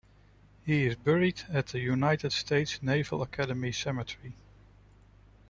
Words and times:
He 0.65 0.87
is 0.87 0.95
buried 0.95 1.43
at 1.53 1.67
the 1.67 1.79
United 1.79 2.31
States 2.31 2.81
Naval 2.81 3.21
Academy 3.21 3.71
Cemetery. 3.71 4.35